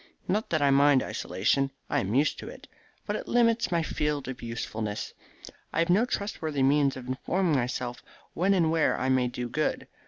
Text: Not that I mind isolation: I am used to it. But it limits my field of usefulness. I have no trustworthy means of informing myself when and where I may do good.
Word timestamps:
Not 0.27 0.49
that 0.49 0.63
I 0.63 0.71
mind 0.71 1.03
isolation: 1.03 1.69
I 1.87 1.99
am 1.99 2.15
used 2.15 2.39
to 2.39 2.49
it. 2.49 2.67
But 3.05 3.15
it 3.15 3.27
limits 3.27 3.71
my 3.71 3.83
field 3.83 4.27
of 4.27 4.41
usefulness. 4.41 5.13
I 5.71 5.77
have 5.77 5.91
no 5.91 6.05
trustworthy 6.05 6.63
means 6.63 6.97
of 6.97 7.07
informing 7.07 7.55
myself 7.55 8.01
when 8.33 8.55
and 8.55 8.71
where 8.71 8.99
I 8.99 9.09
may 9.09 9.27
do 9.27 9.47
good. 9.47 9.87